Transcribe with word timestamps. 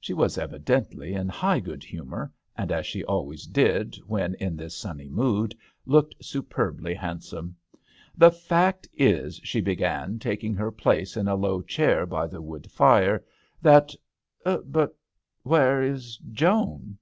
She 0.00 0.14
was 0.14 0.38
evidently 0.38 1.12
in 1.12 1.28
high 1.28 1.60
good 1.60 1.84
humour, 1.84 2.32
and, 2.56 2.72
as 2.72 2.86
she 2.86 3.04
always 3.04 3.44
did 3.46 3.94
when 4.06 4.32
in 4.36 4.56
this 4.56 4.74
sunny 4.74 5.10
mood, 5.10 5.54
looked 5.84 6.14
superbly 6.24 6.94
handsome. 6.94 7.54
The 8.16 8.30
fact 8.30 8.88
is," 8.94 9.38
she 9.44 9.60
began, 9.60 10.18
tak 10.18 10.42
ing 10.42 10.54
her 10.54 10.72
place 10.72 11.14
in 11.14 11.28
a 11.28 11.34
low 11.34 11.60
chair 11.60 12.06
by 12.06 12.26
THE 12.26 12.38
HdTEL 12.38 12.40
D'aNGLSTERRB. 12.42 12.42
55 12.42 12.42
the 12.42 12.42
wood 12.42 12.70
fire, 12.70 13.24
"that 13.60 13.94
But 14.72 14.96
where 15.42 15.82
is 15.82 16.16
Joan 16.32 16.96